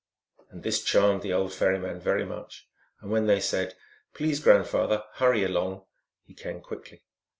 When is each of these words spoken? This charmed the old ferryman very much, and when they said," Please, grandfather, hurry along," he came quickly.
This 0.55 0.83
charmed 0.83 1.21
the 1.21 1.31
old 1.31 1.53
ferryman 1.53 1.99
very 1.99 2.25
much, 2.25 2.67
and 3.03 3.11
when 3.11 3.27
they 3.27 3.39
said," 3.39 3.75
Please, 4.15 4.39
grandfather, 4.39 5.03
hurry 5.17 5.43
along," 5.43 5.85
he 6.25 6.33
came 6.33 6.59
quickly. 6.59 7.03